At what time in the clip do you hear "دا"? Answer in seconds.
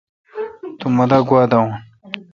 1.09-1.17